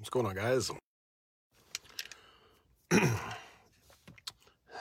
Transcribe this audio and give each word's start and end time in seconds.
What's 0.00 0.08
going 0.08 0.24
on, 0.24 0.34
guys? 0.34 0.70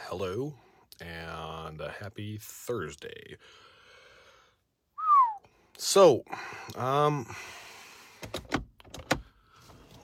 Hello, 0.07 0.53
and 1.01 1.81
a 1.81 1.89
happy 1.99 2.37
Thursday. 2.41 3.35
So, 5.75 6.23
um, 6.77 7.35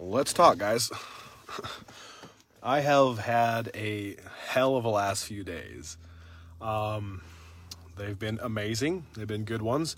let's 0.02 0.34
talk, 0.34 0.58
guys. 0.58 0.92
I 2.62 2.82
have 2.82 3.20
had 3.20 3.72
a 3.74 4.18
hell 4.50 4.76
of 4.76 4.84
a 4.84 4.90
last 4.90 5.24
few 5.24 5.46
days. 5.46 5.98
Um, 6.60 7.22
they've 7.96 8.20
been 8.20 8.38
amazing. 8.44 9.06
They've 9.16 9.26
been 9.26 9.46
good 9.46 9.62
ones. 9.62 9.96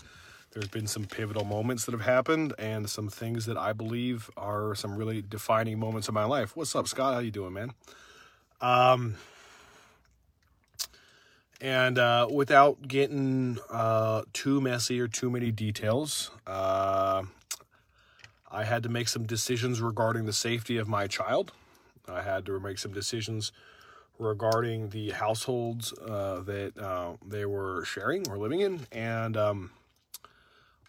There's 0.52 0.68
been 0.68 0.86
some 0.86 1.04
pivotal 1.04 1.44
moments 1.44 1.84
that 1.84 1.92
have 1.92 2.02
happened 2.02 2.54
and 2.58 2.88
some 2.88 3.08
things 3.08 3.46
that 3.46 3.58
I 3.58 3.72
believe 3.72 4.30
are 4.36 4.74
some 4.74 4.96
really 4.96 5.22
defining 5.22 5.78
moments 5.78 6.08
of 6.08 6.14
my 6.14 6.24
life. 6.24 6.56
What's 6.56 6.74
up, 6.74 6.88
Scott? 6.88 7.14
How 7.14 7.20
you 7.20 7.30
doing, 7.30 7.52
man? 7.52 7.72
Um, 8.60 9.16
and 11.60 11.98
uh, 11.98 12.28
without 12.30 12.88
getting 12.88 13.58
uh, 13.70 14.22
too 14.32 14.60
messy 14.60 15.00
or 15.00 15.08
too 15.08 15.30
many 15.30 15.50
details, 15.50 16.30
uh, 16.46 17.24
I 18.50 18.64
had 18.64 18.82
to 18.84 18.88
make 18.88 19.08
some 19.08 19.26
decisions 19.26 19.82
regarding 19.82 20.24
the 20.24 20.32
safety 20.32 20.78
of 20.78 20.88
my 20.88 21.06
child. 21.06 21.52
I 22.08 22.22
had 22.22 22.46
to 22.46 22.58
make 22.58 22.78
some 22.78 22.92
decisions 22.92 23.52
regarding 24.18 24.88
the 24.88 25.10
households 25.10 25.92
uh, 25.92 26.40
that 26.46 26.78
uh, 26.78 27.12
they 27.24 27.44
were 27.44 27.84
sharing 27.84 28.28
or 28.28 28.38
living 28.38 28.60
in, 28.60 28.86
and 28.90 29.36
um, 29.36 29.70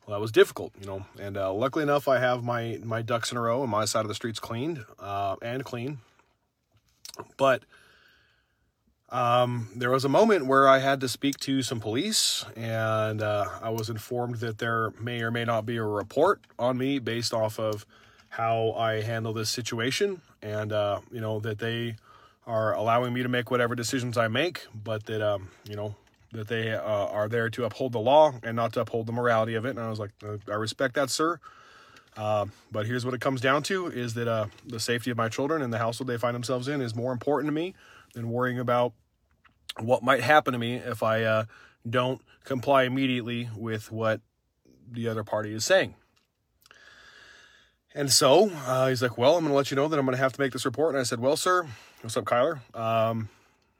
well, 0.10 0.18
that 0.18 0.22
was 0.24 0.32
difficult, 0.32 0.74
you 0.82 0.88
know. 0.88 1.06
And 1.20 1.38
uh, 1.38 1.54
luckily 1.54 1.84
enough, 1.84 2.08
I 2.08 2.18
have 2.18 2.44
my 2.44 2.80
my 2.84 3.04
ducks 3.04 3.32
in 3.32 3.38
a 3.38 3.42
row 3.42 3.62
and 3.62 3.70
my 3.70 3.86
side 3.86 4.02
of 4.02 4.08
the 4.08 4.16
streets 4.16 4.40
cleaned 4.40 4.84
uh, 5.00 5.36
and 5.44 5.64
clean. 5.64 6.00
But 7.38 7.62
um, 9.10 9.70
there 9.76 9.92
was 9.92 10.06
a 10.06 10.10
moment 10.10 10.48
where 10.48 10.68
I 10.68 10.80
had 10.80 11.00
to 11.02 11.08
speak 11.08 11.38
to 11.42 11.62
some 11.62 11.80
police, 11.80 12.44
and 12.56 13.22
uh, 13.22 13.46
I 13.62 13.70
was 13.70 13.88
informed 13.88 14.38
that 14.38 14.58
there 14.58 14.94
may 15.00 15.22
or 15.22 15.30
may 15.30 15.46
not 15.46 15.68
be 15.68 15.78
a 15.78 15.84
report 15.84 16.42
on 16.58 16.80
me 16.80 16.98
based 16.98 17.32
off 17.32 17.60
of 17.60 17.86
how 18.30 18.72
I 18.72 19.02
handle 19.02 19.34
this 19.34 19.52
situation, 19.52 20.22
and 20.42 20.74
uh, 20.74 21.02
you 21.12 21.22
know 21.22 21.40
that 21.42 21.60
they 21.60 21.98
are 22.48 22.74
allowing 22.74 23.14
me 23.14 23.22
to 23.22 23.30
make 23.30 23.52
whatever 23.52 23.76
decisions 23.76 24.18
I 24.18 24.28
make, 24.28 24.66
but 24.74 25.06
that 25.06 25.22
um, 25.22 25.50
you 25.70 25.76
know 25.76 25.94
that 26.32 26.48
they 26.48 26.74
uh, 26.74 26.82
are 26.82 27.28
there 27.28 27.50
to 27.50 27.66
uphold 27.66 27.92
the 27.92 28.00
law 28.00 28.34
and 28.44 28.56
not 28.56 28.74
to 28.74 28.82
uphold 28.82 29.08
the 29.08 29.12
morality 29.12 29.56
of 29.56 29.66
it. 29.66 29.72
And 29.72 29.80
I 29.80 29.90
was 29.90 30.00
like, 30.00 30.12
uh, 30.24 30.38
I 30.48 30.56
respect 30.56 30.96
that, 30.96 31.10
sir. 31.10 31.40
Uh, 32.16 32.48
but 32.72 32.86
here's 32.86 33.06
what 33.06 33.14
it 33.14 33.22
comes 33.22 33.40
down 33.42 33.64
to: 33.64 33.88
is 33.88 34.14
that 34.16 34.28
uh, 34.28 34.48
the 34.66 34.80
safety 34.80 35.12
of 35.12 35.18
my 35.18 35.30
children 35.30 35.62
and 35.62 35.72
the 35.72 35.78
household 35.78 36.08
they 36.08 36.18
find 36.18 36.36
themselves 36.36 36.68
in 36.68 36.82
is 36.82 36.96
more 36.96 37.12
important 37.12 37.48
to 37.48 37.54
me 37.54 37.74
than 38.14 38.30
worrying 38.30 38.60
about 38.60 38.94
what 39.80 40.04
might 40.04 40.22
happen 40.22 40.54
to 40.54 40.60
me 40.60 40.76
if 40.76 41.04
I 41.04 41.24
uh, 41.24 41.46
don't 41.88 42.22
comply 42.44 42.84
immediately 42.84 43.50
with 43.56 43.92
what 43.92 44.22
the 44.92 45.08
other 45.08 45.24
party 45.24 45.54
is 45.54 45.64
saying. 45.64 45.96
And 47.96 48.12
so 48.12 48.52
uh, 48.66 48.88
he's 48.88 49.02
like, 49.02 49.18
Well, 49.18 49.36
I'm 49.36 49.44
going 49.44 49.52
to 49.52 49.58
let 49.58 49.72
you 49.72 49.76
know 49.76 49.88
that 49.88 49.98
I'm 49.98 50.06
going 50.06 50.16
to 50.16 50.22
have 50.22 50.34
to 50.34 50.42
make 50.42 50.54
this 50.54 50.66
report. 50.66 50.96
And 50.96 51.00
I 51.00 51.04
said, 51.04 51.20
Well, 51.20 51.38
sir, 51.38 51.68
what's 52.02 52.18
up, 52.18 52.26
Kyler? 52.26 52.60
Um, 52.76 53.30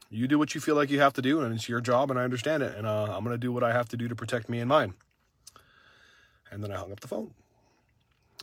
you 0.10 0.28
do 0.28 0.40
what 0.40 0.56
you 0.56 0.62
feel 0.62 0.76
like 0.76 0.90
you 0.90 1.00
have 1.00 1.14
to 1.14 1.22
do, 1.22 1.42
and 1.42 1.54
it's 1.54 1.70
your 1.70 1.82
job, 1.82 2.10
and 2.10 2.20
I 2.20 2.24
understand 2.24 2.64
it. 2.64 2.76
And 2.76 2.88
uh, 2.88 3.16
I'm 3.16 3.24
going 3.24 3.34
to 3.34 3.38
do 3.38 3.52
what 3.52 3.64
I 3.64 3.72
have 3.72 3.90
to 3.90 3.98
do 3.98 4.08
to 4.08 4.16
protect 4.16 4.50
me 4.50 4.60
and 4.60 4.68
mine. 4.68 4.94
And 6.52 6.64
then 6.64 6.72
I 6.72 6.78
hung 6.78 6.92
up 6.92 7.00
the 7.00 7.08
phone. 7.08 7.32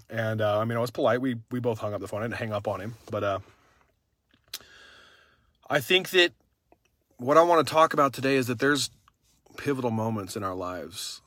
And 0.09 0.41
uh, 0.41 0.61
I 0.61 0.65
mean, 0.65 0.79
I 0.79 0.81
was 0.81 0.91
polite. 0.91 1.21
We 1.21 1.37
we 1.51 1.59
both 1.59 1.79
hung 1.79 1.93
up 1.93 2.01
the 2.01 2.07
phone. 2.07 2.23
I 2.23 2.27
didn't 2.27 2.37
hang 2.37 2.53
up 2.53 2.69
on 2.69 2.81
him, 2.81 2.95
but 3.11 3.25
uh, 3.25 3.39
I 5.69 5.81
think 5.81 6.11
that 6.11 6.33
what 7.17 7.37
I 7.37 7.43
want 7.43 7.67
to 7.67 7.73
talk 7.73 7.93
about 7.93 8.13
today 8.13 8.37
is 8.37 8.47
that 8.47 8.61
there's 8.61 8.91
pivotal 9.57 9.91
moments 9.91 10.37
in 10.37 10.45
our 10.45 10.55
lives. 10.55 11.23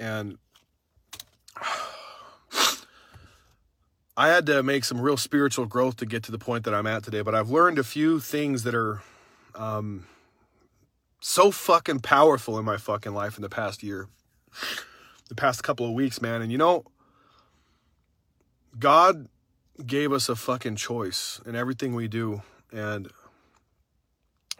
And 0.00 0.38
I 4.18 4.28
had 4.28 4.46
to 4.46 4.62
make 4.62 4.84
some 4.84 5.00
real 5.00 5.16
spiritual 5.16 5.66
growth 5.66 5.96
to 5.98 6.06
get 6.06 6.24
to 6.24 6.32
the 6.32 6.38
point 6.38 6.64
that 6.64 6.74
I'm 6.74 6.86
at 6.86 7.04
today, 7.04 7.22
but 7.22 7.34
I've 7.34 7.50
learned 7.50 7.78
a 7.78 7.84
few 7.84 8.18
things 8.18 8.64
that 8.64 8.74
are 8.74 9.00
um, 9.54 10.06
so 11.20 11.50
fucking 11.50 12.00
powerful 12.00 12.58
in 12.58 12.64
my 12.64 12.76
fucking 12.76 13.14
life 13.14 13.36
in 13.36 13.42
the 13.42 13.48
past 13.48 13.82
year, 13.82 14.08
the 15.28 15.36
past 15.36 15.62
couple 15.62 15.86
of 15.86 15.92
weeks, 15.92 16.20
man. 16.20 16.42
And 16.42 16.50
you 16.50 16.58
know, 16.58 16.84
God 18.78 19.28
gave 19.86 20.12
us 20.12 20.28
a 20.28 20.34
fucking 20.34 20.76
choice 20.76 21.40
in 21.46 21.54
everything 21.54 21.94
we 21.94 22.08
do. 22.08 22.42
And 22.72 23.08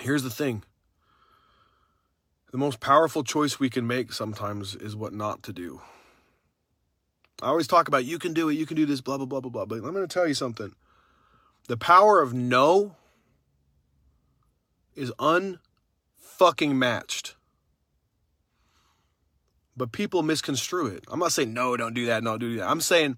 Here's 0.01 0.23
the 0.23 0.31
thing 0.31 0.63
the 2.53 2.59
most 2.59 2.81
powerful 2.81 3.25
choice 3.25 3.59
we 3.59 3.69
can 3.69 3.87
make 3.87 4.13
sometimes 4.13 4.75
is 4.75 4.95
what 4.95 5.13
not 5.13 5.43
to 5.43 5.53
do. 5.53 5.81
I 7.41 7.49
always 7.49 7.66
talk 7.66 7.88
about 7.88 8.04
you 8.04 8.19
can 8.19 8.32
do 8.32 8.49
it, 8.49 8.54
you 8.54 8.66
can 8.66 8.76
do 8.76 8.87
this, 8.87 9.00
blah, 9.00 9.16
blah, 9.16 9.26
blah, 9.26 9.41
blah, 9.41 9.50
blah. 9.50 9.65
But 9.65 9.76
I'm 9.76 9.94
going 9.94 10.06
to 10.06 10.12
tell 10.12 10.26
you 10.26 10.34
something. 10.34 10.75
The 11.69 11.76
power 11.76 12.21
of 12.21 12.34
no 12.34 12.97
is 14.97 15.12
unfucking 15.19 16.75
matched. 16.75 17.37
But 19.77 19.93
people 19.93 20.25
misconstrue 20.25 20.87
it. 20.88 21.04
I'm 21.09 21.21
not 21.21 21.32
saying 21.32 21.54
no, 21.54 21.77
don't 21.77 21.94
do 21.94 22.06
that, 22.06 22.25
don't 22.25 22.41
do 22.41 22.56
that. 22.56 22.69
I'm 22.69 22.81
saying, 22.81 23.16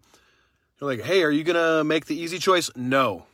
you're 0.78 0.91
like, 0.91 1.00
hey, 1.00 1.22
are 1.22 1.30
you 1.30 1.42
to 1.56 1.84
make 1.84 2.04
the 2.04 2.16
easy 2.16 2.38
choice? 2.38 2.70
No. 2.76 3.25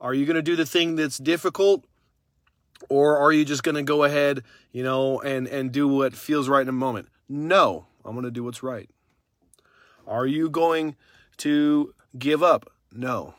Are 0.00 0.14
you 0.14 0.24
to 0.36 0.42
do 0.42 0.56
the 0.56 0.64
thing 0.64 0.96
that's 0.96 1.18
difficult? 1.18 1.84
Or 2.88 3.18
are 3.18 3.30
you 3.30 3.44
just 3.44 3.62
to 3.76 3.82
go 3.82 4.04
ahead, 4.04 4.42
you 4.72 4.82
know, 4.82 5.20
and, 5.20 5.46
and 5.46 5.70
do 5.70 5.86
what 5.86 6.14
feels 6.14 6.48
right 6.48 6.62
in 6.62 6.68
a 6.68 6.72
moment? 6.72 7.08
No, 7.28 7.84
I'm 8.06 8.14
to 8.24 8.30
do 8.30 8.42
what's 8.42 8.62
right. 8.62 8.88
Are 10.10 10.26
you 10.26 10.50
going 10.50 10.96
to 11.38 11.94
give 12.18 12.42
up? 12.42 12.70
No. 12.92 13.34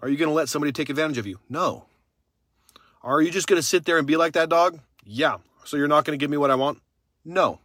Are 0.00 0.08
you 0.08 0.16
going 0.16 0.30
to 0.30 0.34
let 0.34 0.48
somebody 0.48 0.72
take 0.72 0.88
advantage 0.88 1.18
of 1.18 1.26
you? 1.26 1.38
No. 1.50 1.84
Are 3.02 3.20
you 3.20 3.30
just 3.30 3.46
going 3.46 3.60
to 3.60 3.66
sit 3.66 3.84
there 3.84 3.98
and 3.98 4.06
be 4.06 4.16
like 4.16 4.32
that 4.32 4.48
dog? 4.48 4.80
Yeah. 5.04 5.36
So 5.64 5.76
you're 5.76 5.88
not 5.88 6.06
going 6.06 6.18
to 6.18 6.22
give 6.22 6.30
me 6.30 6.38
what 6.38 6.50
I 6.50 6.54
want? 6.54 6.80
No. 7.24 7.60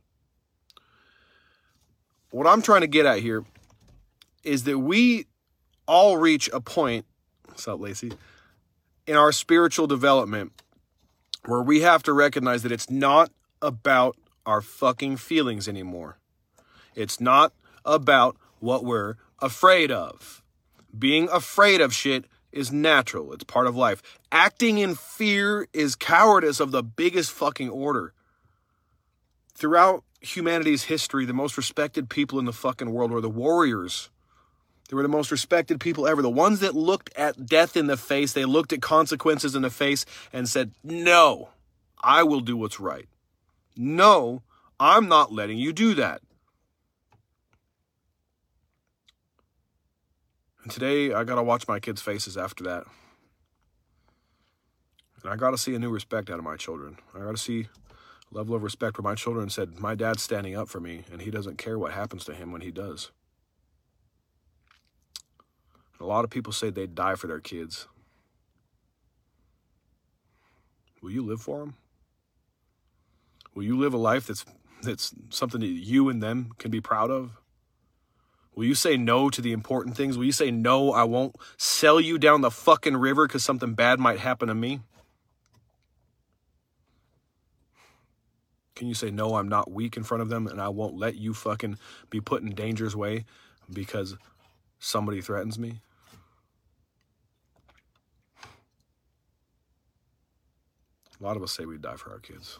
What 2.31 2.47
I'm 2.47 2.61
trying 2.61 2.81
to 2.81 2.87
get 2.87 3.05
at 3.05 3.19
here 3.19 3.45
is 4.43 4.65
that 4.65 4.79
we 4.79 5.27
all 5.87 6.17
reach 6.17 6.49
a 6.51 6.59
point. 6.59 7.05
What's 7.45 7.65
up, 7.67 7.79
Lacey? 7.79 8.11
in 9.07 9.15
our 9.15 9.31
spiritual 9.31 9.87
development 9.87 10.51
where 11.45 11.61
we 11.61 11.81
have 11.81 12.03
to 12.03 12.13
recognize 12.13 12.61
that 12.63 12.71
it's 12.71 12.89
not 12.89 13.31
about 13.61 14.17
our 14.45 14.61
fucking 14.61 15.15
feelings 15.15 15.67
anymore. 15.67 16.19
It's 16.93 17.21
not 17.21 17.53
about 17.85 18.35
what 18.59 18.83
we're 18.83 19.15
afraid 19.39 19.91
of. 19.91 20.41
Being 20.97 21.29
afraid 21.29 21.81
of 21.81 21.93
shit 21.93 22.25
is 22.51 22.71
natural, 22.71 23.33
it's 23.33 23.43
part 23.43 23.67
of 23.67 23.75
life. 23.75 24.01
Acting 24.31 24.77
in 24.77 24.95
fear 24.95 25.67
is 25.73 25.95
cowardice 25.95 26.59
of 26.59 26.71
the 26.71 26.83
biggest 26.83 27.31
fucking 27.31 27.69
order. 27.69 28.13
Throughout 29.53 30.03
humanity's 30.21 30.83
history, 30.83 31.25
the 31.25 31.33
most 31.33 31.57
respected 31.57 32.09
people 32.09 32.39
in 32.39 32.45
the 32.45 32.53
fucking 32.53 32.91
world 32.91 33.11
were 33.11 33.21
the 33.21 33.29
warriors 33.29 34.09
they 34.89 34.95
were 34.95 35.03
the 35.03 35.09
most 35.09 35.31
respected 35.31 35.79
people 35.79 36.07
ever. 36.07 36.21
The 36.21 36.29
ones 36.29 36.59
that 36.59 36.75
looked 36.75 37.11
at 37.17 37.45
death 37.45 37.75
in 37.75 37.87
the 37.87 37.97
face, 37.97 38.33
they 38.33 38.45
looked 38.45 38.71
at 38.71 38.81
consequences 38.81 39.55
in 39.55 39.61
the 39.61 39.69
face 39.69 40.05
and 40.31 40.47
said, 40.47 40.71
No, 40.83 41.49
I 42.01 42.23
will 42.23 42.39
do 42.39 42.55
what's 42.55 42.79
right. 42.79 43.07
No, 43.75 44.43
I'm 44.79 45.07
not 45.07 45.33
letting 45.33 45.57
you 45.57 45.73
do 45.73 45.93
that. 45.95 46.21
And 50.67 50.73
today, 50.73 51.13
I 51.13 51.23
got 51.23 51.35
to 51.35 51.43
watch 51.43 51.65
my 51.69 51.79
kids' 51.79 52.01
faces 52.01 52.35
after 52.35 52.65
that. 52.65 52.83
And 55.23 55.31
I 55.31 55.37
got 55.37 55.51
to 55.51 55.57
see 55.57 55.73
a 55.75 55.79
new 55.79 55.89
respect 55.89 56.29
out 56.29 56.39
of 56.39 56.43
my 56.43 56.57
children. 56.57 56.97
I 57.15 57.19
got 57.19 57.31
to 57.31 57.37
see 57.37 57.69
a 58.29 58.35
level 58.37 58.53
of 58.53 58.63
respect 58.63 58.97
where 58.97 59.09
my 59.09 59.15
children 59.15 59.49
said, 59.49 59.79
My 59.79 59.95
dad's 59.95 60.23
standing 60.23 60.57
up 60.57 60.67
for 60.67 60.81
me, 60.81 61.05
and 61.09 61.21
he 61.21 61.31
doesn't 61.31 61.57
care 61.57 61.79
what 61.79 61.93
happens 61.93 62.25
to 62.25 62.35
him 62.35 62.51
when 62.51 62.59
he 62.59 62.71
does. 62.71 63.11
A 66.01 66.05
lot 66.05 66.25
of 66.25 66.31
people 66.31 66.51
say 66.51 66.69
they'd 66.69 66.93
die 66.93 67.15
for 67.15 67.27
their 67.27 67.39
kids. 67.39 67.87
Will 71.01 71.11
you 71.11 71.23
live 71.23 71.39
for 71.39 71.59
them? 71.59 71.75
Will 73.55 73.63
you 73.63 73.77
live 73.77 73.93
a 73.93 73.97
life 73.97 74.27
that's 74.27 74.43
that's 74.81 75.13
something 75.29 75.61
that 75.61 75.67
you 75.67 76.09
and 76.09 76.21
them 76.21 76.51
can 76.59 76.71
be 76.71 76.81
proud 76.81 77.09
of? 77.09 77.37
Will 78.57 78.65
you 78.65 78.73
say 78.73 78.97
no 78.97 79.29
to 79.29 79.39
the 79.39 79.51
important 79.51 79.95
things? 79.95 80.17
Will 80.17 80.25
you 80.25 80.31
say 80.31 80.49
no, 80.49 80.91
I 80.91 81.03
won't 81.03 81.35
sell 81.57 82.01
you 82.01 82.17
down 82.17 82.41
the 82.41 82.49
fucking 82.49 82.97
river 82.97 83.27
because 83.27 83.43
something 83.43 83.75
bad 83.75 83.99
might 83.99 84.17
happen 84.17 84.47
to 84.47 84.55
me? 84.55 84.79
Can 88.75 88.87
you 88.87 88.95
say 88.95 89.11
no, 89.11 89.35
I'm 89.35 89.47
not 89.47 89.69
weak 89.69 89.95
in 89.95 90.01
front 90.01 90.23
of 90.23 90.29
them 90.29 90.47
and 90.47 90.59
I 90.59 90.69
won't 90.69 90.97
let 90.97 91.13
you 91.13 91.35
fucking 91.35 91.77
be 92.09 92.19
put 92.19 92.41
in 92.41 92.55
danger's 92.55 92.95
way 92.95 93.25
because 93.71 94.17
somebody 94.79 95.21
threatens 95.21 95.59
me? 95.59 95.81
A 101.21 101.23
lot 101.23 101.37
of 101.37 101.43
us 101.43 101.51
say 101.51 101.65
we'd 101.65 101.83
die 101.83 101.95
for 101.95 102.09
our 102.09 102.19
kids. 102.19 102.57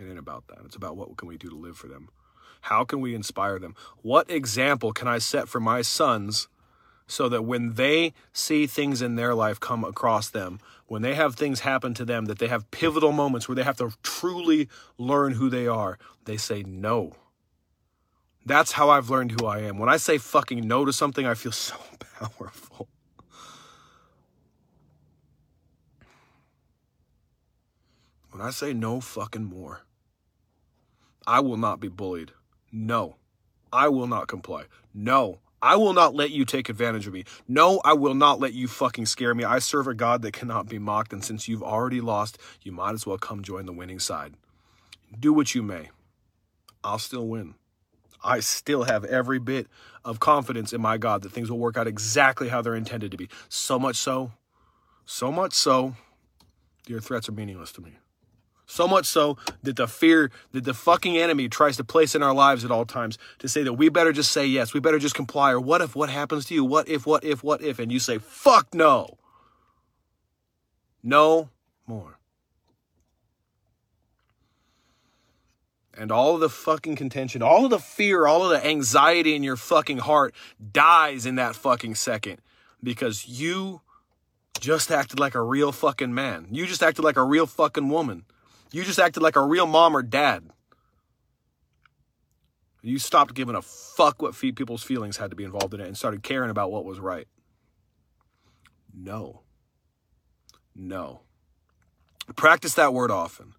It 0.00 0.08
ain't 0.08 0.18
about 0.18 0.48
that. 0.48 0.58
It's 0.64 0.74
about 0.74 0.96
what 0.96 1.16
can 1.16 1.28
we 1.28 1.38
do 1.38 1.48
to 1.48 1.56
live 1.56 1.76
for 1.76 1.86
them. 1.86 2.08
How 2.62 2.84
can 2.84 3.00
we 3.00 3.14
inspire 3.14 3.58
them? 3.58 3.74
What 4.02 4.30
example 4.30 4.92
can 4.92 5.08
I 5.08 5.18
set 5.18 5.48
for 5.48 5.60
my 5.60 5.82
sons 5.82 6.48
so 7.06 7.28
that 7.28 7.42
when 7.42 7.74
they 7.74 8.14
see 8.32 8.66
things 8.66 9.02
in 9.02 9.16
their 9.16 9.34
life 9.34 9.58
come 9.58 9.84
across 9.84 10.30
them, 10.30 10.60
when 10.86 11.02
they 11.02 11.14
have 11.14 11.34
things 11.34 11.60
happen 11.60 11.92
to 11.94 12.04
them, 12.04 12.26
that 12.26 12.38
they 12.38 12.48
have 12.48 12.70
pivotal 12.70 13.12
moments 13.12 13.48
where 13.48 13.56
they 13.56 13.64
have 13.64 13.76
to 13.78 13.92
truly 14.02 14.68
learn 14.96 15.32
who 15.32 15.50
they 15.50 15.66
are, 15.66 15.98
they 16.24 16.36
say 16.36 16.62
no. 16.62 17.16
That's 18.46 18.72
how 18.72 18.90
I've 18.90 19.10
learned 19.10 19.32
who 19.32 19.46
I 19.46 19.58
am. 19.58 19.78
When 19.78 19.88
I 19.88 19.96
say 19.96 20.18
fucking 20.18 20.66
no 20.66 20.84
to 20.84 20.92
something, 20.92 21.26
I 21.26 21.34
feel 21.34 21.52
so 21.52 21.76
powerful. 22.18 22.88
When 28.30 28.40
I 28.40 28.50
say 28.50 28.72
no 28.72 29.00
fucking 29.00 29.44
more, 29.44 29.82
I 31.26 31.40
will 31.40 31.56
not 31.56 31.80
be 31.80 31.88
bullied. 31.88 32.32
No, 32.72 33.16
I 33.70 33.88
will 33.88 34.06
not 34.06 34.28
comply. 34.28 34.64
No, 34.94 35.40
I 35.60 35.76
will 35.76 35.92
not 35.92 36.14
let 36.14 36.30
you 36.30 36.44
take 36.44 36.68
advantage 36.68 37.06
of 37.06 37.12
me. 37.12 37.24
No, 37.46 37.80
I 37.84 37.92
will 37.92 38.14
not 38.14 38.40
let 38.40 38.54
you 38.54 38.66
fucking 38.66 39.06
scare 39.06 39.34
me. 39.34 39.44
I 39.44 39.60
serve 39.60 39.86
a 39.86 39.94
God 39.94 40.22
that 40.22 40.32
cannot 40.32 40.68
be 40.68 40.78
mocked, 40.78 41.12
and 41.12 41.24
since 41.24 41.46
you've 41.46 41.62
already 41.62 42.00
lost, 42.00 42.38
you 42.62 42.72
might 42.72 42.94
as 42.94 43.06
well 43.06 43.18
come 43.18 43.42
join 43.42 43.66
the 43.66 43.72
winning 43.72 44.00
side. 44.00 44.34
Do 45.18 45.32
what 45.32 45.54
you 45.54 45.62
may. 45.62 45.90
I'll 46.82 46.98
still 46.98 47.28
win. 47.28 47.54
I 48.24 48.40
still 48.40 48.84
have 48.84 49.04
every 49.04 49.38
bit 49.38 49.68
of 50.04 50.18
confidence 50.18 50.72
in 50.72 50.80
my 50.80 50.96
God 50.96 51.22
that 51.22 51.32
things 51.32 51.50
will 51.50 51.58
work 51.58 51.76
out 51.76 51.86
exactly 51.86 52.48
how 52.48 52.62
they're 52.62 52.74
intended 52.74 53.10
to 53.10 53.16
be. 53.16 53.28
So 53.48 53.78
much 53.78 53.96
so, 53.96 54.32
so 55.04 55.30
much 55.30 55.52
so, 55.52 55.94
your 56.86 57.00
threats 57.00 57.28
are 57.28 57.32
meaningless 57.32 57.72
to 57.72 57.82
me. 57.82 57.98
So 58.66 58.88
much 58.88 59.06
so 59.06 59.36
that 59.62 59.76
the 59.76 59.86
fear 59.86 60.30
that 60.52 60.64
the 60.64 60.74
fucking 60.74 61.18
enemy 61.18 61.48
tries 61.48 61.76
to 61.76 61.84
place 61.84 62.14
in 62.14 62.22
our 62.22 62.32
lives 62.32 62.64
at 62.64 62.70
all 62.70 62.84
times 62.84 63.18
to 63.40 63.48
say 63.48 63.62
that 63.62 63.74
we 63.74 63.88
better 63.88 64.12
just 64.12 64.32
say 64.32 64.46
yes, 64.46 64.72
we 64.72 64.80
better 64.80 64.98
just 64.98 65.14
comply, 65.14 65.50
or 65.50 65.60
what 65.60 65.80
if 65.80 65.94
what 65.94 66.08
happens 66.08 66.46
to 66.46 66.54
you? 66.54 66.64
What 66.64 66.88
if, 66.88 67.06
what 67.06 67.24
if, 67.24 67.42
what 67.42 67.62
if? 67.62 67.78
And 67.78 67.92
you 67.92 67.98
say, 67.98 68.18
fuck 68.18 68.72
no. 68.72 69.18
No 71.02 71.50
more. 71.86 72.18
And 75.94 76.10
all 76.10 76.34
of 76.34 76.40
the 76.40 76.48
fucking 76.48 76.96
contention, 76.96 77.42
all 77.42 77.64
of 77.64 77.70
the 77.70 77.78
fear, 77.78 78.26
all 78.26 78.44
of 78.44 78.50
the 78.50 78.66
anxiety 78.66 79.34
in 79.34 79.42
your 79.42 79.56
fucking 79.56 79.98
heart 79.98 80.34
dies 80.72 81.26
in 81.26 81.34
that 81.34 81.54
fucking 81.54 81.96
second 81.96 82.38
because 82.82 83.28
you 83.28 83.82
just 84.58 84.90
acted 84.90 85.20
like 85.20 85.34
a 85.34 85.42
real 85.42 85.72
fucking 85.72 86.14
man. 86.14 86.46
You 86.50 86.66
just 86.66 86.82
acted 86.82 87.04
like 87.04 87.16
a 87.16 87.24
real 87.24 87.46
fucking 87.46 87.88
woman. 87.90 88.24
You 88.72 88.84
just 88.84 88.98
acted 88.98 89.22
like 89.22 89.36
a 89.36 89.44
real 89.44 89.66
mom 89.66 89.96
or 89.96 90.02
dad. 90.02 90.50
You 92.82 92.98
stopped 92.98 93.34
giving 93.34 93.54
a 93.54 93.62
fuck 93.62 94.20
what 94.20 94.34
people's 94.34 94.82
feelings 94.82 95.18
had 95.18 95.30
to 95.30 95.36
be 95.36 95.44
involved 95.44 95.74
in 95.74 95.80
it 95.80 95.86
and 95.86 95.96
started 95.96 96.22
caring 96.22 96.50
about 96.50 96.72
what 96.72 96.84
was 96.84 96.98
right. 96.98 97.28
No. 98.92 99.42
No. 100.74 101.20
Practice 102.34 102.74
that 102.74 102.92
word 102.92 103.10
often. 103.10 103.54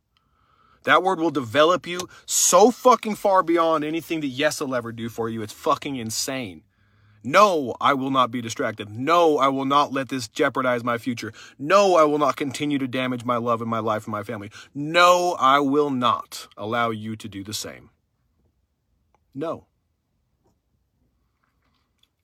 That 0.83 1.03
word 1.03 1.19
will 1.19 1.31
develop 1.31 1.87
you 1.87 2.09
so 2.25 2.69
fucking 2.71 3.15
far 3.15 3.43
beyond 3.43 3.85
anything 3.85 4.19
that 4.21 4.27
yes 4.27 4.59
will 4.59 4.75
ever 4.75 4.91
do 4.91 5.07
for 5.07 5.29
you. 5.29 5.41
It's 5.41 5.53
fucking 5.53 5.95
insane. 5.95 6.63
No, 7.23 7.75
I 7.79 7.93
will 7.93 8.11
not 8.11 8.31
be 8.31 8.41
distracted. 8.41 8.89
No, 8.89 9.37
I 9.37 9.47
will 9.47 9.65
not 9.65 9.93
let 9.93 10.09
this 10.09 10.27
jeopardize 10.27 10.83
my 10.83 10.97
future. 10.97 11.31
No, 11.57 11.95
I 11.95 12.03
will 12.03 12.17
not 12.17 12.35
continue 12.35 12.77
to 12.77 12.87
damage 12.87 13.23
my 13.23 13.37
love 13.37 13.61
and 13.61 13.69
my 13.69 13.79
life 13.79 14.05
and 14.05 14.11
my 14.11 14.23
family. 14.23 14.51
No, 14.73 15.37
I 15.39 15.59
will 15.59 15.89
not 15.89 16.47
allow 16.57 16.89
you 16.89 17.15
to 17.15 17.29
do 17.29 17.43
the 17.43 17.53
same. 17.53 17.91
No. 19.33 19.67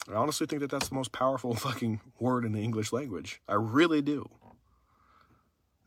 I 0.10 0.16
honestly 0.16 0.48
think 0.48 0.62
that 0.62 0.72
that's 0.72 0.90
the 0.90 0.96
most 0.96 1.12
powerful 1.12 1.56
fucking 1.56 2.02
word 2.20 2.44
in 2.44 2.52
the 2.52 2.62
English 2.62 2.92
language. 2.92 3.42
I 3.48 3.54
really 3.54 4.02
do. 4.02 4.30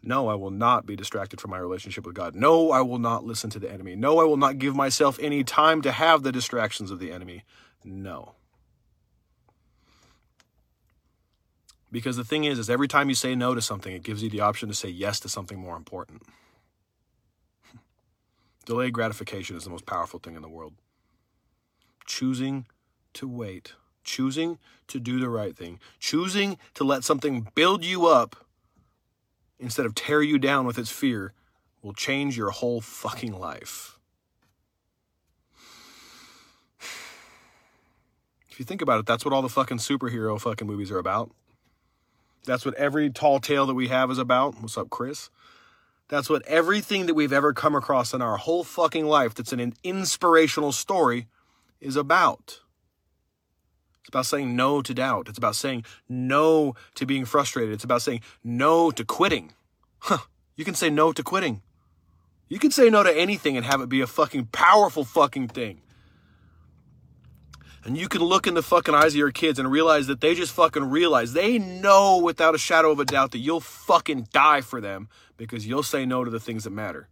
No, 0.04 0.28
I 0.28 0.34
will 0.34 0.50
not 0.50 0.84
be 0.84 0.96
distracted 0.96 1.40
from 1.40 1.52
my 1.52 1.58
relationship 1.58 2.04
with 2.04 2.16
God. 2.16 2.34
No, 2.34 2.72
I 2.72 2.80
will 2.80 2.98
not 2.98 3.24
listen 3.24 3.50
to 3.50 3.60
the 3.60 3.70
enemy. 3.70 3.94
No, 3.94 4.18
I 4.18 4.24
will 4.24 4.36
not 4.36 4.58
give 4.58 4.74
myself 4.74 5.18
any 5.20 5.44
time 5.44 5.80
to 5.82 5.92
have 5.92 6.22
the 6.22 6.32
distractions 6.32 6.90
of 6.90 6.98
the 6.98 7.12
enemy. 7.12 7.44
No. 7.84 8.34
Because 11.92 12.16
the 12.16 12.24
thing 12.24 12.44
is, 12.44 12.58
is 12.58 12.70
every 12.70 12.88
time 12.88 13.10
you 13.10 13.14
say 13.14 13.34
no 13.34 13.54
to 13.54 13.60
something, 13.60 13.94
it 13.94 14.02
gives 14.02 14.22
you 14.22 14.30
the 14.30 14.40
option 14.40 14.70
to 14.70 14.74
say 14.74 14.88
yes 14.88 15.20
to 15.20 15.28
something 15.28 15.58
more 15.58 15.76
important. 15.76 16.22
Delayed 18.64 18.94
gratification 18.94 19.56
is 19.56 19.64
the 19.64 19.70
most 19.70 19.84
powerful 19.84 20.18
thing 20.18 20.34
in 20.34 20.40
the 20.40 20.48
world. 20.48 20.72
Choosing 22.06 22.64
to 23.12 23.28
wait, 23.28 23.74
choosing 24.02 24.58
to 24.88 24.98
do 24.98 25.20
the 25.20 25.28
right 25.28 25.54
thing, 25.54 25.78
choosing 26.00 26.56
to 26.74 26.82
let 26.82 27.04
something 27.04 27.48
build 27.54 27.84
you 27.84 28.06
up 28.06 28.36
instead 29.60 29.84
of 29.84 29.94
tear 29.94 30.22
you 30.22 30.38
down 30.38 30.64
with 30.64 30.78
its 30.78 30.90
fear 30.90 31.34
will 31.82 31.92
change 31.92 32.38
your 32.38 32.50
whole 32.50 32.80
fucking 32.80 33.38
life. 33.38 33.98
If 38.50 38.58
you 38.58 38.66
think 38.66 38.82
about 38.82 39.00
it, 39.00 39.06
that's 39.06 39.24
what 39.24 39.32
all 39.32 39.40
the 39.40 39.48
fucking 39.48 39.78
superhero 39.78 40.38
fucking 40.38 40.66
movies 40.66 40.90
are 40.90 40.98
about. 40.98 41.30
That's 42.44 42.64
what 42.64 42.74
every 42.74 43.10
tall 43.10 43.40
tale 43.40 43.66
that 43.66 43.74
we 43.74 43.88
have 43.88 44.10
is 44.10 44.18
about. 44.18 44.60
What's 44.60 44.76
up, 44.76 44.90
Chris? 44.90 45.30
That's 46.08 46.28
what 46.28 46.42
everything 46.46 47.06
that 47.06 47.14
we've 47.14 47.32
ever 47.32 47.52
come 47.52 47.74
across 47.74 48.12
in 48.12 48.20
our 48.20 48.36
whole 48.36 48.64
fucking 48.64 49.06
life 49.06 49.34
that's 49.34 49.52
an 49.52 49.74
inspirational 49.82 50.72
story 50.72 51.28
is 51.80 51.96
about. 51.96 52.60
It's 54.00 54.08
about 54.08 54.26
saying 54.26 54.54
no 54.56 54.82
to 54.82 54.92
doubt. 54.92 55.28
It's 55.28 55.38
about 55.38 55.56
saying 55.56 55.84
no 56.08 56.74
to 56.96 57.06
being 57.06 57.24
frustrated. 57.24 57.72
It's 57.72 57.84
about 57.84 58.02
saying 58.02 58.20
no 58.42 58.90
to 58.90 59.04
quitting. 59.04 59.52
Huh. 60.00 60.18
You 60.56 60.64
can 60.64 60.74
say 60.74 60.90
no 60.90 61.12
to 61.12 61.22
quitting. 61.22 61.62
You 62.48 62.58
can 62.58 62.72
say 62.72 62.90
no 62.90 63.02
to 63.02 63.16
anything 63.16 63.56
and 63.56 63.64
have 63.64 63.80
it 63.80 63.88
be 63.88 64.00
a 64.00 64.06
fucking 64.06 64.46
powerful 64.46 65.04
fucking 65.04 65.48
thing. 65.48 65.80
And 67.84 67.98
you 67.98 68.08
can 68.08 68.22
look 68.22 68.46
in 68.46 68.54
the 68.54 68.62
fucking 68.62 68.94
eyes 68.94 69.12
of 69.12 69.16
your 69.16 69.32
kids 69.32 69.58
and 69.58 69.70
realize 69.70 70.06
that 70.06 70.20
they 70.20 70.34
just 70.34 70.52
fucking 70.52 70.84
realize 70.84 71.32
they 71.32 71.58
know 71.58 72.18
without 72.18 72.54
a 72.54 72.58
shadow 72.58 72.92
of 72.92 73.00
a 73.00 73.04
doubt 73.04 73.32
that 73.32 73.38
you'll 73.38 73.60
fucking 73.60 74.28
die 74.32 74.60
for 74.60 74.80
them 74.80 75.08
because 75.36 75.66
you'll 75.66 75.82
say 75.82 76.06
no 76.06 76.22
to 76.22 76.30
the 76.30 76.38
things 76.38 76.62
that 76.64 76.70
matter. 76.70 77.08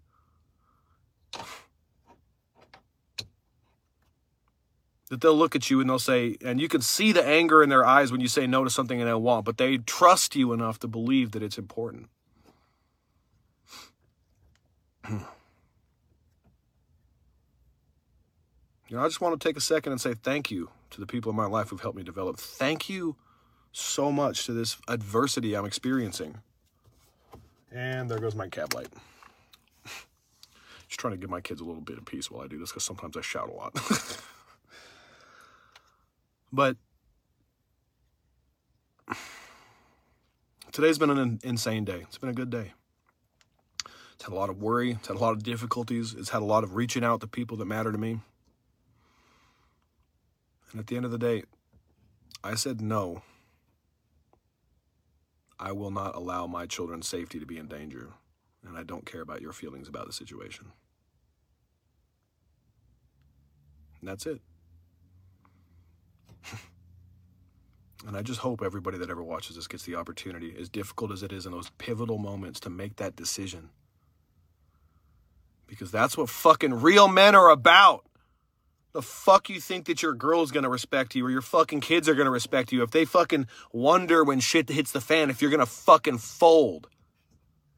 That 5.09 5.21
they'll 5.21 5.35
look 5.35 5.57
at 5.57 5.71
you 5.71 5.81
and 5.81 5.91
they'll 5.91 5.99
say, 5.99 6.37
and 6.45 6.61
you 6.61 6.69
can 6.69 6.83
see 6.83 7.11
the 7.11 7.27
anger 7.27 7.65
in 7.65 7.69
their 7.69 7.85
eyes 7.85 8.13
when 8.13 8.21
you 8.21 8.29
say 8.29 8.47
no 8.47 8.63
to 8.63 8.71
something 8.71 9.01
and 9.01 9.11
they 9.11 9.15
want, 9.15 9.45
but 9.45 9.59
they 9.59 9.79
trust 9.79 10.37
you 10.37 10.53
enough 10.53 10.79
to 10.81 10.87
believe 10.87 11.33
that 11.33 11.43
it's 11.43 11.59
important. 11.59 12.09
You 18.91 18.97
know, 18.97 19.05
I 19.05 19.07
just 19.07 19.21
want 19.21 19.41
to 19.41 19.49
take 19.49 19.57
a 19.57 19.61
second 19.61 19.93
and 19.93 20.01
say 20.01 20.15
thank 20.15 20.51
you 20.51 20.69
to 20.91 21.01
the 21.01 21.07
people 21.07 21.31
in 21.31 21.37
my 21.37 21.47
life 21.47 21.69
who've 21.69 21.81
helped 21.81 21.97
me 21.97 22.03
develop. 22.03 22.39
Thank 22.39 22.89
you 22.89 23.15
so 23.71 24.11
much 24.11 24.47
to 24.47 24.53
this 24.53 24.79
adversity 24.89 25.55
I'm 25.55 25.65
experiencing. 25.65 26.39
And 27.71 28.11
there 28.11 28.19
goes 28.19 28.35
my 28.35 28.49
cab 28.49 28.75
light. 28.75 28.89
Just 30.89 30.99
trying 30.99 31.13
to 31.13 31.19
give 31.19 31.31
my 31.31 31.41
kids 31.41 31.61
a 31.61 31.65
little 31.65 31.81
bit 31.81 31.99
of 31.99 32.05
peace 32.05 32.33
while 32.33 32.43
I 32.43 32.49
do 32.49 32.59
this 32.59 32.71
because 32.71 32.83
sometimes 32.83 33.17
I 33.17 33.21
shout 33.21 33.49
a 33.49 33.53
lot. 33.53 33.79
but 36.53 36.77
today's 40.73 40.99
been 40.99 41.11
an 41.11 41.39
insane 41.45 41.85
day. 41.85 42.01
It's 42.09 42.19
been 42.19 42.31
a 42.31 42.35
good 42.35 42.51
day. 42.51 42.73
It's 44.15 44.25
had 44.25 44.33
a 44.33 44.37
lot 44.37 44.51
of 44.51 44.61
worry, 44.61 44.91
it's 44.91 45.07
had 45.07 45.17
a 45.17 45.21
lot 45.21 45.31
of 45.31 45.45
difficulties, 45.45 46.13
it's 46.19 46.31
had 46.31 46.43
a 46.43 46.45
lot 46.45 46.65
of 46.65 46.75
reaching 46.75 47.05
out 47.05 47.21
to 47.21 47.29
people 47.29 47.57
that 47.59 47.67
matter 47.67 47.93
to 47.93 47.97
me. 47.97 48.19
And 50.71 50.81
at 50.81 50.87
the 50.87 50.97
end 50.97 51.05
of 51.05 51.11
the 51.11 51.19
day, 51.19 51.43
I 52.45 52.55
said 52.55 52.81
no. 52.81 53.23
I 55.59 55.73
will 55.73 55.91
not 55.91 56.15
allow 56.15 56.47
my 56.47 56.67
children's 56.67 57.07
safety 57.07 57.39
to 57.39 57.47
be 57.47 57.59
in 57.59 57.67
danger, 57.67 58.15
and 58.67 58.79
I 58.79 58.83
don't 58.83 59.05
care 59.05 59.21
about 59.21 59.43
your 59.43 59.53
feelings 59.53 59.89
about 59.89 60.07
the 60.07 60.13
situation. 60.13 60.73
And 64.01 64.09
that's 64.09 64.25
it. 64.25 64.41
and 68.07 68.17
I 68.17 68.23
just 68.23 68.41
hope 68.41 68.63
everybody 68.63 68.97
that 68.99 69.11
ever 69.11 69.23
watches 69.23 69.57
this 69.57 69.67
gets 69.67 69.85
the 69.85 69.97
opportunity, 69.97 70.55
as 70.59 70.71
difficult 70.71 71.13
as 71.13 71.23
it 71.23 71.33
is 71.33 71.45
in 71.45 71.53
those 71.53 71.71
pivotal 71.77 72.17
moments, 72.17 72.61
to 72.61 72.71
make 72.71 72.97
that 72.97 73.17
decision. 73.17 73.69
Because 75.67 75.91
that's 75.91 76.17
what 76.17 76.31
fucking 76.31 76.73
real 76.75 77.07
men 77.07 77.35
are 77.35 77.51
about. 77.51 78.07
The 78.93 79.03
fuck 79.03 79.49
you 79.49 79.61
think 79.61 79.87
that 79.87 80.03
your 80.03 80.15
girl's 80.15 80.51
gonna 80.51 80.69
respect 80.69 81.15
you 81.15 81.25
or 81.25 81.31
your 81.31 81.43
fucking 81.43 81.81
kids 81.81 82.09
are 82.09 82.15
gonna 82.15 82.31
respect 82.31 82.73
you 82.73 82.83
if 82.83 82.91
they 82.91 83.05
fucking 83.05 83.47
wonder 83.73 84.25
when 84.25 84.41
shit 84.41 84.69
hits 84.69 84.91
the 84.91 85.01
fan 85.01 85.31
if 85.31 85.41
you're 85.41 85.51
gonna 85.51 85.67
fucking 85.67 86.19
fold? 86.19 86.89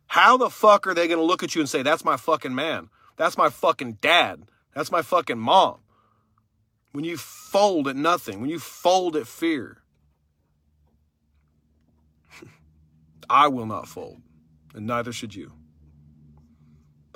How 0.06 0.36
the 0.36 0.50
fuck 0.50 0.86
are 0.86 0.94
they 0.94 1.08
gonna 1.08 1.22
look 1.22 1.42
at 1.42 1.54
you 1.54 1.60
and 1.60 1.68
say, 1.68 1.82
that's 1.82 2.04
my 2.04 2.16
fucking 2.16 2.54
man? 2.54 2.88
That's 3.16 3.36
my 3.36 3.50
fucking 3.50 3.98
dad. 4.00 4.44
That's 4.74 4.90
my 4.90 5.02
fucking 5.02 5.38
mom. 5.38 5.80
When 6.92 7.04
you 7.04 7.16
fold 7.16 7.88
at 7.88 7.96
nothing, 7.96 8.40
when 8.40 8.50
you 8.50 8.58
fold 8.58 9.16
at 9.16 9.26
fear. 9.26 9.82
I 13.30 13.48
will 13.48 13.66
not 13.66 13.86
fold, 13.86 14.22
and 14.74 14.86
neither 14.86 15.12
should 15.12 15.34
you. 15.34 15.52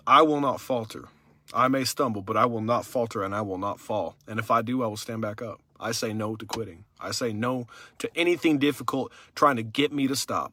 I 0.06 0.22
will 0.22 0.40
not 0.40 0.60
falter. 0.60 1.08
I 1.54 1.68
may 1.68 1.84
stumble, 1.84 2.22
but 2.22 2.36
I 2.36 2.46
will 2.46 2.60
not 2.60 2.84
falter 2.84 3.22
and 3.22 3.34
I 3.34 3.42
will 3.42 3.58
not 3.58 3.80
fall. 3.80 4.16
And 4.26 4.38
if 4.38 4.50
I 4.50 4.62
do, 4.62 4.82
I 4.82 4.86
will 4.86 4.96
stand 4.96 5.22
back 5.22 5.40
up. 5.40 5.60
I 5.78 5.92
say 5.92 6.12
no 6.12 6.36
to 6.36 6.46
quitting. 6.46 6.84
I 6.98 7.12
say 7.12 7.32
no 7.32 7.66
to 7.98 8.10
anything 8.16 8.58
difficult 8.58 9.12
trying 9.34 9.56
to 9.56 9.62
get 9.62 9.92
me 9.92 10.08
to 10.08 10.16
stop. 10.16 10.52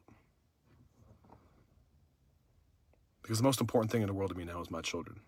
Because 3.22 3.38
the 3.38 3.44
most 3.44 3.60
important 3.60 3.90
thing 3.90 4.02
in 4.02 4.08
the 4.08 4.14
world 4.14 4.30
to 4.30 4.36
me 4.36 4.44
now 4.44 4.60
is 4.60 4.70
my 4.70 4.82
children. 4.82 5.20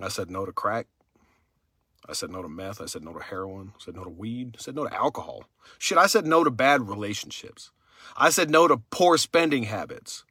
I 0.00 0.08
said 0.08 0.30
no 0.30 0.44
to 0.44 0.52
crack. 0.52 0.86
I 2.08 2.14
said 2.14 2.30
no 2.30 2.42
to 2.42 2.48
meth. 2.48 2.80
I 2.80 2.86
said 2.86 3.04
no 3.04 3.12
to 3.12 3.22
heroin. 3.22 3.72
I 3.76 3.78
said 3.78 3.94
no 3.94 4.04
to 4.04 4.10
weed. 4.10 4.56
I 4.58 4.62
said 4.62 4.74
no 4.74 4.86
to 4.86 4.94
alcohol. 4.94 5.44
Shit, 5.78 5.98
I 5.98 6.06
said 6.06 6.26
no 6.26 6.42
to 6.42 6.50
bad 6.50 6.88
relationships. 6.88 7.70
I 8.16 8.30
said 8.30 8.50
no 8.50 8.66
to 8.66 8.78
poor 8.90 9.18
spending 9.18 9.64
habits. 9.64 10.24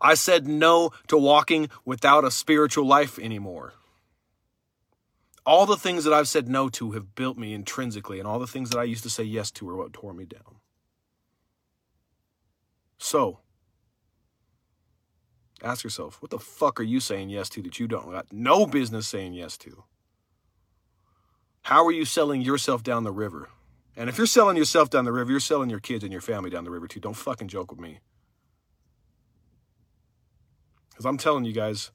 I 0.00 0.14
said 0.14 0.46
no 0.46 0.90
to 1.08 1.18
walking 1.18 1.68
without 1.84 2.24
a 2.24 2.30
spiritual 2.30 2.86
life 2.86 3.18
anymore. 3.18 3.74
All 5.44 5.66
the 5.66 5.76
things 5.76 6.04
that 6.04 6.12
I've 6.12 6.28
said 6.28 6.48
no 6.48 6.68
to 6.70 6.92
have 6.92 7.14
built 7.14 7.36
me 7.36 7.54
intrinsically, 7.54 8.18
and 8.18 8.28
all 8.28 8.38
the 8.38 8.46
things 8.46 8.70
that 8.70 8.78
I 8.78 8.84
used 8.84 9.02
to 9.04 9.10
say 9.10 9.24
yes 9.24 9.50
to 9.52 9.68
are 9.68 9.76
what 9.76 9.92
tore 9.92 10.14
me 10.14 10.24
down. 10.24 10.56
So, 12.98 13.40
ask 15.62 15.82
yourself, 15.82 16.20
what 16.20 16.30
the 16.30 16.38
fuck 16.38 16.78
are 16.78 16.84
you 16.84 17.00
saying 17.00 17.30
yes 17.30 17.48
to 17.50 17.62
that 17.62 17.80
you 17.80 17.88
don't 17.88 18.10
got 18.10 18.26
no 18.30 18.66
business 18.66 19.08
saying 19.08 19.32
yes 19.32 19.56
to? 19.58 19.84
How 21.62 21.84
are 21.86 21.92
you 21.92 22.04
selling 22.04 22.42
yourself 22.42 22.82
down 22.82 23.04
the 23.04 23.12
river? 23.12 23.48
And 23.96 24.08
if 24.08 24.18
you're 24.18 24.26
selling 24.26 24.56
yourself 24.56 24.88
down 24.88 25.04
the 25.04 25.12
river, 25.12 25.30
you're 25.30 25.40
selling 25.40 25.70
your 25.70 25.80
kids 25.80 26.04
and 26.04 26.12
your 26.12 26.22
family 26.22 26.50
down 26.50 26.64
the 26.64 26.70
river 26.70 26.86
too. 26.86 27.00
Don't 27.00 27.14
fucking 27.14 27.48
joke 27.48 27.70
with 27.70 27.80
me. 27.80 28.00
Because 31.00 31.08
I'm 31.08 31.16
telling 31.16 31.46
you 31.46 31.54
guys, 31.54 31.92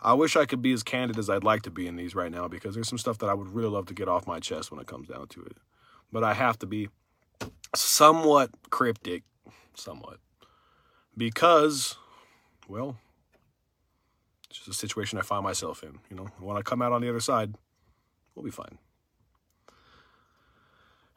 I 0.00 0.14
wish 0.14 0.36
I 0.36 0.46
could 0.46 0.62
be 0.62 0.70
as 0.70 0.84
candid 0.84 1.18
as 1.18 1.28
I'd 1.28 1.42
like 1.42 1.62
to 1.62 1.70
be 1.72 1.88
in 1.88 1.96
these 1.96 2.14
right 2.14 2.30
now 2.30 2.46
because 2.46 2.76
there's 2.76 2.88
some 2.88 2.96
stuff 2.96 3.18
that 3.18 3.26
I 3.28 3.34
would 3.34 3.48
really 3.48 3.70
love 3.70 3.86
to 3.86 3.92
get 3.92 4.06
off 4.06 4.24
my 4.24 4.38
chest 4.38 4.70
when 4.70 4.78
it 4.78 4.86
comes 4.86 5.08
down 5.08 5.26
to 5.26 5.42
it. 5.42 5.56
But 6.12 6.22
I 6.22 6.32
have 6.32 6.56
to 6.60 6.66
be 6.66 6.88
somewhat 7.74 8.50
cryptic, 8.70 9.24
somewhat. 9.74 10.18
Because, 11.16 11.96
well, 12.68 12.98
it's 14.48 14.58
just 14.58 14.68
a 14.68 14.74
situation 14.74 15.18
I 15.18 15.22
find 15.22 15.42
myself 15.42 15.82
in. 15.82 15.98
You 16.08 16.14
know, 16.14 16.28
when 16.38 16.56
I 16.56 16.62
come 16.62 16.80
out 16.80 16.92
on 16.92 17.00
the 17.00 17.08
other 17.08 17.18
side, 17.18 17.56
we'll 18.36 18.44
be 18.44 18.52
fine. 18.52 18.78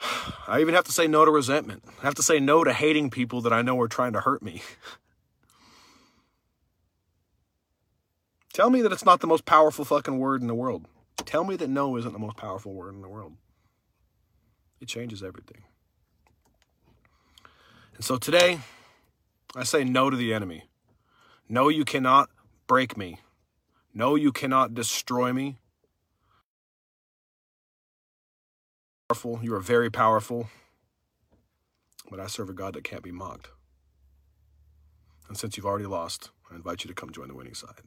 I 0.47 0.61
even 0.61 0.73
have 0.73 0.85
to 0.85 0.91
say 0.91 1.05
no 1.05 1.25
to 1.25 1.29
resentment. 1.29 1.83
I 2.01 2.05
have 2.05 2.15
to 2.15 2.23
say 2.23 2.39
no 2.39 2.63
to 2.63 2.73
hating 2.73 3.11
people 3.11 3.41
that 3.41 3.53
I 3.53 3.61
know 3.61 3.79
are 3.81 3.87
trying 3.87 4.13
to 4.13 4.21
hurt 4.21 4.41
me. 4.41 4.63
Tell 8.53 8.69
me 8.69 8.81
that 8.81 8.91
it's 8.91 9.05
not 9.05 9.21
the 9.21 9.27
most 9.27 9.45
powerful 9.45 9.85
fucking 9.85 10.17
word 10.17 10.41
in 10.41 10.47
the 10.47 10.55
world. 10.55 10.87
Tell 11.17 11.43
me 11.43 11.55
that 11.57 11.69
no 11.69 11.95
isn't 11.97 12.11
the 12.11 12.19
most 12.19 12.37
powerful 12.37 12.73
word 12.73 12.95
in 12.95 13.01
the 13.01 13.09
world. 13.09 13.33
It 14.81 14.87
changes 14.87 15.21
everything. 15.21 15.63
And 17.95 18.03
so 18.03 18.17
today, 18.17 18.59
I 19.55 19.63
say 19.63 19.83
no 19.83 20.09
to 20.09 20.17
the 20.17 20.33
enemy. 20.33 20.63
No, 21.47 21.69
you 21.69 21.85
cannot 21.85 22.29
break 22.65 22.97
me. 22.97 23.19
No, 23.93 24.15
you 24.15 24.31
cannot 24.31 24.73
destroy 24.73 25.33
me. 25.33 25.57
Powerful, 29.09 29.39
you 29.43 29.53
are 29.53 29.59
very 29.59 29.89
powerful. 29.89 30.49
But 32.09 32.19
I 32.19 32.27
serve 32.27 32.49
a 32.49 32.53
God 32.53 32.73
that 32.73 32.83
can't 32.83 33.03
be 33.03 33.11
mocked. 33.11 33.49
And 35.27 35.37
since 35.37 35.57
you've 35.57 35.65
already 35.65 35.85
lost, 35.85 36.31
I 36.51 36.55
invite 36.55 36.83
you 36.83 36.87
to 36.87 36.95
come 36.95 37.11
join 37.11 37.27
the 37.27 37.35
winning 37.35 37.53
side 37.53 37.81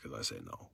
because 0.00 0.18
I 0.18 0.22
say 0.22 0.40
no. 0.44 0.68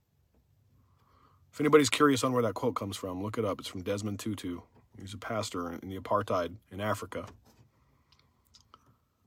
If 1.51 1.59
anybody's 1.59 1.89
curious 1.89 2.23
on 2.23 2.33
where 2.33 2.43
that 2.43 2.53
quote 2.53 2.75
comes 2.75 2.97
from, 2.97 3.23
look 3.23 3.37
it 3.37 3.45
up. 3.45 3.59
It's 3.59 3.67
from 3.67 3.81
Desmond 3.81 4.19
Tutu. 4.19 4.59
He's 4.99 5.13
a 5.13 5.17
pastor 5.17 5.71
in 5.71 5.89
the 5.89 5.97
apartheid 5.97 6.55
in 6.71 6.79
Africa. 6.81 7.25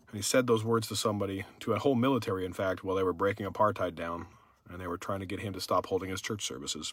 And 0.09 0.17
he 0.17 0.23
said 0.23 0.47
those 0.47 0.65
words 0.65 0.89
to 0.89 0.97
somebody, 0.97 1.45
to 1.61 1.73
a 1.73 1.79
whole 1.79 1.95
military, 1.95 2.45
in 2.45 2.53
fact, 2.53 2.83
while 2.83 2.97
they 2.97 3.03
were 3.03 3.13
breaking 3.13 3.47
apartheid 3.47 3.95
down 3.95 4.27
and 4.69 4.81
they 4.81 4.87
were 4.87 4.99
trying 4.99 5.21
to 5.21 5.27
get 5.27 5.41
him 5.41 5.53
to 5.53 5.61
stop 5.61 5.87
holding 5.87 6.11
his 6.11 6.21
church 6.21 6.47
services. 6.47 6.93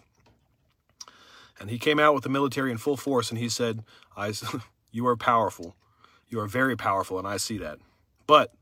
And 1.59 1.69
he 1.69 1.79
came 1.79 1.99
out 1.99 2.13
with 2.13 2.23
the 2.23 2.29
military 2.29 2.71
in 2.71 2.77
full 2.77 2.97
force 2.97 3.29
and 3.29 3.39
he 3.39 3.49
said, 3.49 3.83
I, 4.15 4.33
You 4.91 5.05
are 5.07 5.17
powerful. 5.17 5.75
You 6.27 6.39
are 6.39 6.47
very 6.47 6.75
powerful, 6.75 7.19
and 7.19 7.27
I 7.27 7.37
see 7.37 7.57
that. 7.59 7.79
But 8.25 8.53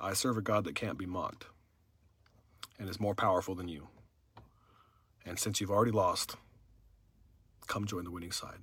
I 0.00 0.14
serve 0.14 0.36
a 0.36 0.42
God 0.42 0.64
that 0.64 0.74
can't 0.74 0.98
be 0.98 1.06
mocked 1.06 1.46
and 2.78 2.88
is 2.88 3.00
more 3.00 3.14
powerful 3.14 3.54
than 3.54 3.68
you. 3.68 3.88
And 5.24 5.38
since 5.38 5.60
you've 5.60 5.70
already 5.70 5.90
lost, 5.90 6.36
come 7.66 7.84
join 7.84 8.04
the 8.04 8.10
winning 8.10 8.32
side. 8.32 8.58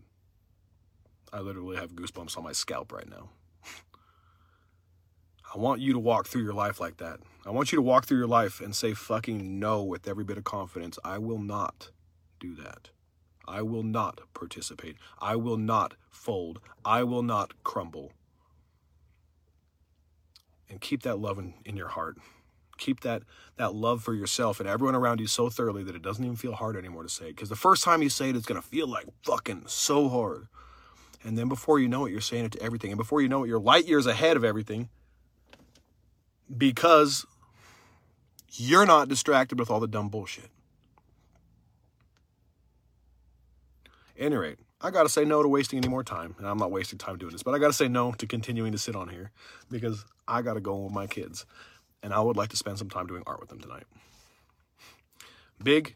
I 1.31 1.39
literally 1.39 1.77
have 1.77 1.93
goosebumps 1.93 2.37
on 2.37 2.43
my 2.43 2.53
scalp 2.53 2.91
right 2.91 3.09
now. 3.09 3.29
I 5.53 5.57
want 5.57 5.81
you 5.81 5.93
to 5.93 5.99
walk 5.99 6.27
through 6.27 6.43
your 6.43 6.53
life 6.53 6.79
like 6.79 6.97
that. 6.97 7.19
I 7.45 7.51
want 7.51 7.71
you 7.71 7.75
to 7.75 7.81
walk 7.81 8.05
through 8.05 8.17
your 8.17 8.27
life 8.27 8.61
and 8.61 8.75
say 8.75 8.93
fucking 8.93 9.59
no 9.59 9.83
with 9.83 10.07
every 10.07 10.23
bit 10.23 10.37
of 10.37 10.43
confidence. 10.43 10.97
I 11.03 11.17
will 11.17 11.39
not 11.39 11.91
do 12.39 12.55
that. 12.55 12.89
I 13.47 13.61
will 13.61 13.83
not 13.83 14.21
participate. 14.33 14.97
I 15.19 15.35
will 15.35 15.57
not 15.57 15.95
fold. 16.09 16.59
I 16.83 17.03
will 17.03 17.21
not 17.21 17.53
crumble. 17.63 18.11
And 20.67 20.81
keep 20.81 21.03
that 21.03 21.19
love 21.19 21.37
in, 21.37 21.53
in 21.63 21.77
your 21.77 21.89
heart 21.89 22.17
keep 22.77 23.01
that 23.01 23.23
that 23.57 23.73
love 23.73 24.03
for 24.03 24.13
yourself 24.13 24.59
and 24.59 24.67
everyone 24.67 24.95
around 24.95 25.19
you 25.19 25.27
so 25.27 25.49
thoroughly 25.49 25.83
that 25.83 25.95
it 25.95 26.01
doesn't 26.01 26.23
even 26.23 26.35
feel 26.35 26.53
hard 26.53 26.75
anymore 26.75 27.03
to 27.03 27.09
say 27.09 27.25
it. 27.25 27.35
Because 27.35 27.49
the 27.49 27.55
first 27.55 27.83
time 27.83 28.01
you 28.01 28.09
say 28.09 28.29
it, 28.29 28.35
it's 28.35 28.45
gonna 28.45 28.61
feel 28.61 28.87
like 28.87 29.05
fucking 29.23 29.63
so 29.67 30.09
hard. 30.09 30.47
And 31.23 31.37
then 31.37 31.47
before 31.47 31.79
you 31.79 31.87
know 31.87 32.05
it, 32.05 32.11
you're 32.11 32.21
saying 32.21 32.45
it 32.45 32.51
to 32.53 32.61
everything. 32.61 32.91
And 32.91 32.97
before 32.97 33.21
you 33.21 33.29
know 33.29 33.43
it, 33.43 33.47
you're 33.47 33.59
light 33.59 33.87
years 33.87 34.05
ahead 34.05 34.37
of 34.37 34.43
everything 34.43 34.89
because 36.55 37.25
you're 38.51 38.85
not 38.85 39.09
distracted 39.09 39.59
with 39.59 39.69
all 39.69 39.79
the 39.79 39.87
dumb 39.87 40.09
bullshit. 40.09 40.49
Any 44.17 44.35
rate, 44.35 44.59
I 44.79 44.91
gotta 44.91 45.09
say 45.09 45.25
no 45.25 45.41
to 45.41 45.49
wasting 45.49 45.77
any 45.77 45.87
more 45.87 46.03
time. 46.03 46.35
And 46.37 46.47
I'm 46.47 46.57
not 46.57 46.71
wasting 46.71 46.99
time 46.99 47.17
doing 47.17 47.31
this, 47.31 47.43
but 47.43 47.53
I 47.53 47.59
gotta 47.59 47.73
say 47.73 47.87
no 47.87 48.11
to 48.13 48.27
continuing 48.27 48.71
to 48.71 48.77
sit 48.77 48.95
on 48.95 49.09
here 49.09 49.31
because 49.71 50.05
I 50.27 50.41
gotta 50.41 50.61
go 50.61 50.75
with 50.83 50.93
my 50.93 51.07
kids 51.07 51.45
and 52.05 52.13
I 52.13 52.21
would 52.21 52.37
like 52.37 52.49
to 52.49 52.55
spend 52.55 52.77
some 52.77 52.87
time 52.87 53.07
doing 53.07 53.23
art 53.25 53.39
with 53.39 53.49
them 53.49 53.59
tonight. 53.59 53.85
Big 55.61 55.95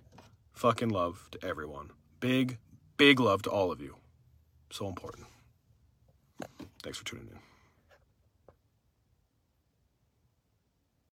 fucking 0.53 0.89
love 0.89 1.27
to 1.31 1.45
everyone. 1.45 1.91
Big, 2.19 2.57
big 2.97 3.19
love 3.19 3.43
to 3.43 3.51
all 3.51 3.71
of 3.71 3.79
you. 3.79 3.95
So 4.71 4.87
important. 4.87 5.27
Thanks 6.81 6.97
for 6.97 7.05
tuning 7.05 7.27
in. 7.27 7.48